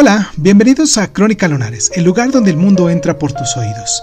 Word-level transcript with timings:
Hola, 0.00 0.30
bienvenidos 0.36 0.96
a 0.96 1.12
Crónica 1.12 1.48
Lunares, 1.48 1.90
el 1.92 2.04
lugar 2.04 2.30
donde 2.30 2.52
el 2.52 2.56
mundo 2.56 2.88
entra 2.88 3.18
por 3.18 3.32
tus 3.32 3.56
oídos. 3.56 4.00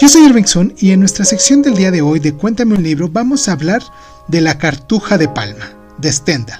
Yo 0.00 0.08
soy 0.08 0.24
Irvingson 0.24 0.72
y 0.78 0.92
en 0.92 1.00
nuestra 1.00 1.26
sección 1.26 1.60
del 1.60 1.74
día 1.74 1.90
de 1.90 2.00
hoy 2.00 2.20
de 2.20 2.32
Cuéntame 2.32 2.74
un 2.74 2.82
libro 2.82 3.10
vamos 3.10 3.46
a 3.46 3.52
hablar 3.52 3.82
de 4.28 4.40
La 4.40 4.56
Cartuja 4.56 5.18
de 5.18 5.28
Palma, 5.28 5.76
de 5.98 6.10
Stendhal. 6.10 6.58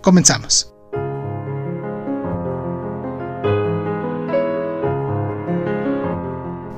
Comenzamos. 0.00 0.72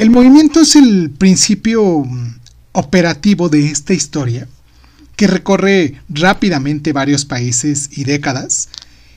El 0.00 0.10
movimiento 0.10 0.62
es 0.62 0.74
el 0.74 1.12
principio 1.16 2.00
mm, 2.00 2.40
operativo 2.72 3.48
de 3.48 3.68
esta 3.68 3.94
historia, 3.94 4.48
que 5.14 5.28
recorre 5.28 6.02
rápidamente 6.08 6.92
varios 6.92 7.24
países 7.24 7.90
y 7.96 8.02
décadas, 8.02 8.68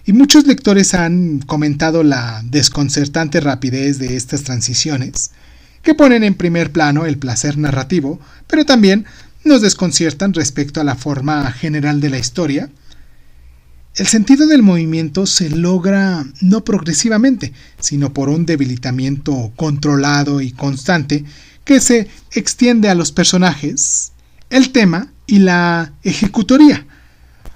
y 0.10 0.14
muchos 0.14 0.48
lectores 0.48 0.96
han 0.96 1.38
comentado 1.38 2.02
la 2.02 2.42
desconcertante 2.44 3.42
rapidez 3.42 4.00
de 4.00 4.16
estas 4.16 4.42
transiciones, 4.42 5.30
que 5.84 5.94
ponen 5.94 6.24
en 6.24 6.34
primer 6.34 6.72
plano 6.72 7.06
el 7.06 7.20
placer 7.20 7.60
narrativo, 7.60 8.20
pero 8.48 8.66
también 8.66 9.06
nos 9.44 9.62
desconciertan 9.62 10.34
respecto 10.34 10.82
a 10.82 10.84
la 10.84 10.96
forma 10.96 11.52
general 11.52 12.02
de 12.02 12.10
la 12.10 12.18
historia. 12.18 12.72
El 13.94 14.08
sentido 14.08 14.48
del 14.48 14.64
movimiento 14.64 15.28
se 15.28 15.52
logra 15.52 16.26
no 16.42 16.64
progresivamente, 16.64 17.54
sino 17.80 18.12
por 18.12 18.30
un 18.30 18.48
debilitamiento 18.48 19.54
controlado 19.56 20.42
y 20.42 20.54
constante 20.54 21.24
que 21.66 21.80
se 21.80 22.08
extiende 22.32 22.90
a 22.90 22.96
los 22.96 23.12
personajes, 23.12 24.14
el 24.50 24.72
tema 24.72 25.14
y 25.28 25.38
la 25.38 25.94
ejecutoría. 26.02 26.88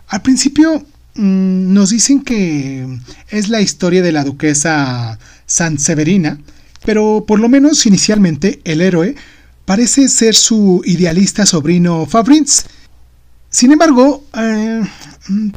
Al 0.07 0.21
principio 0.21 0.85
mm, 1.15 1.73
nos 1.73 1.89
dicen 1.89 2.23
que 2.23 2.87
es 3.29 3.49
la 3.49 3.61
historia 3.61 4.01
de 4.01 4.11
la 4.11 4.23
duquesa 4.23 5.19
Sanseverina, 5.45 6.39
pero 6.85 7.25
por 7.27 7.39
lo 7.39 7.49
menos 7.49 7.85
inicialmente 7.85 8.61
el 8.63 8.81
héroe 8.81 9.15
parece 9.65 10.09
ser 10.09 10.35
su 10.35 10.81
idealista 10.85 11.45
sobrino 11.45 12.05
Fabrinz. 12.05 12.65
Sin 13.49 13.71
embargo, 13.71 14.25
eh, 14.35 14.81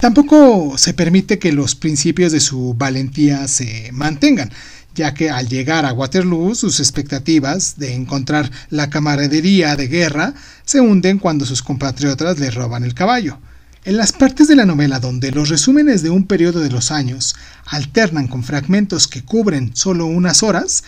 tampoco 0.00 0.76
se 0.76 0.94
permite 0.94 1.38
que 1.38 1.52
los 1.52 1.74
principios 1.74 2.32
de 2.32 2.40
su 2.40 2.74
valentía 2.74 3.48
se 3.48 3.90
mantengan, 3.92 4.50
ya 4.94 5.14
que 5.14 5.30
al 5.30 5.48
llegar 5.48 5.84
a 5.84 5.92
Waterloo 5.92 6.54
sus 6.54 6.78
expectativas 6.80 7.78
de 7.78 7.94
encontrar 7.94 8.50
la 8.70 8.90
camaradería 8.90 9.76
de 9.76 9.88
guerra 9.88 10.34
se 10.64 10.80
hunden 10.80 11.18
cuando 11.18 11.46
sus 11.46 11.62
compatriotas 11.62 12.38
le 12.38 12.50
roban 12.50 12.84
el 12.84 12.94
caballo. 12.94 13.38
En 13.86 13.96
las 13.96 14.10
partes 14.10 14.48
de 14.48 14.56
la 14.56 14.66
novela 14.66 14.98
donde 14.98 15.30
los 15.30 15.48
resúmenes 15.48 16.02
de 16.02 16.10
un 16.10 16.26
periodo 16.26 16.58
de 16.58 16.70
los 16.70 16.90
años 16.90 17.36
alternan 17.66 18.26
con 18.26 18.42
fragmentos 18.42 19.06
que 19.06 19.22
cubren 19.22 19.76
solo 19.76 20.06
unas 20.06 20.42
horas, 20.42 20.82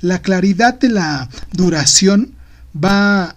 la 0.00 0.22
claridad 0.22 0.78
de 0.78 0.88
la 0.88 1.28
duración 1.50 2.32
va 2.72 3.34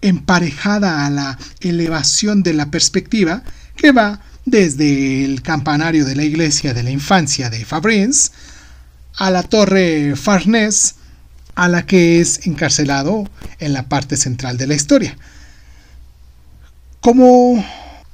emparejada 0.00 1.06
a 1.06 1.10
la 1.10 1.38
elevación 1.60 2.42
de 2.42 2.54
la 2.54 2.72
perspectiva 2.72 3.44
que 3.76 3.92
va 3.92 4.20
desde 4.44 5.24
el 5.24 5.42
campanario 5.42 6.04
de 6.04 6.16
la 6.16 6.24
iglesia 6.24 6.74
de 6.74 6.82
la 6.82 6.90
infancia 6.90 7.50
de 7.50 7.64
Fabrice 7.64 8.32
a 9.14 9.30
la 9.30 9.44
torre 9.44 10.16
Farnese 10.16 10.94
a 11.54 11.68
la 11.68 11.86
que 11.86 12.20
es 12.20 12.48
encarcelado 12.48 13.30
en 13.60 13.74
la 13.74 13.88
parte 13.88 14.16
central 14.16 14.56
de 14.56 14.66
la 14.66 14.74
historia. 14.74 15.16
Como 17.00 17.64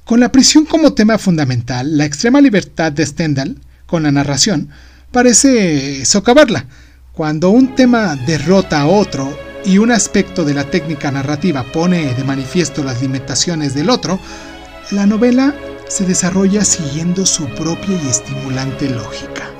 con 0.07 0.21
la 0.21 0.31
prisión 0.31 0.67
como 0.67 0.95
tema 0.95 1.19
fundamental, 1.19 1.99
la 1.99 2.05
extrema 2.05 2.41
libertad 2.41 2.93
de 2.93 3.05
Stendhal 3.05 3.57
con 3.87 4.05
la 4.05 4.13
narración 4.13 4.69
parece 5.11 6.05
socavarla. 6.05 6.67
Cuando 7.13 7.51
un 7.51 7.75
tema 7.75 8.15
derrota 8.15 8.83
a 8.83 8.87
otro 8.87 9.37
y 9.65 9.79
un 9.79 9.91
aspecto 9.91 10.45
de 10.45 10.55
la 10.55 10.71
técnica 10.71 11.11
narrativa 11.11 11.65
pone 11.73 12.15
de 12.15 12.23
manifiesto 12.23 12.85
las 12.85 13.03
limitaciones 13.03 13.75
del 13.75 13.91
otro, 13.91 14.21
la 14.93 15.07
novela 15.07 15.57
se 15.89 16.05
desarrolla 16.05 16.65
siguiendo 16.65 17.27
su 17.27 17.49
propia 17.49 18.01
y 18.01 18.09
estimulante 18.09 18.89
lógica. 18.89 19.56